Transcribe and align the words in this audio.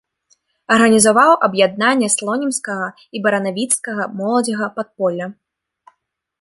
Арганізаваў 0.75 1.31
аб'яднанне 1.47 2.09
слонімскага 2.15 2.87
і 3.19 3.23
баранавіцкага 3.27 4.11
моладзевага 4.23 4.73
падполля. 4.81 5.33